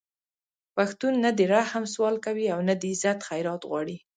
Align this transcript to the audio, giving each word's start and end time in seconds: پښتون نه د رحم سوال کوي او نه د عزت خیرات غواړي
پښتون 0.75 1.13
نه 1.23 1.29
د 1.37 1.39
رحم 1.53 1.83
سوال 1.93 2.15
کوي 2.25 2.45
او 2.53 2.59
نه 2.67 2.73
د 2.81 2.83
عزت 2.91 3.19
خیرات 3.29 3.61
غواړي 3.69 3.97